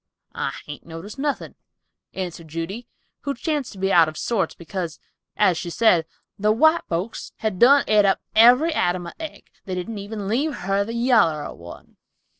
"I 0.33 0.55
hain't 0.65 0.83
noticed 0.87 1.19
nothing" 1.19 1.53
answered 2.15 2.47
Judy, 2.47 2.87
who 3.19 3.35
chanced 3.35 3.71
to 3.73 3.77
be 3.77 3.93
out 3.93 4.09
of 4.09 4.17
sorts, 4.17 4.55
because, 4.55 4.99
as 5.37 5.59
she 5.59 5.69
said, 5.69 6.07
"the 6.39 6.51
white 6.51 6.81
folks 6.89 7.33
had 7.37 7.59
done 7.59 7.83
et 7.87 8.03
up 8.03 8.19
every 8.35 8.73
atom 8.73 9.05
of 9.05 9.13
egg; 9.19 9.51
they 9.65 9.75
didn't 9.75 9.99
even 9.99 10.27
leave 10.27 10.55
her 10.61 10.83
the 10.83 10.95
yaller 10.95 11.43
of 11.43 11.59
one!" 11.59 11.97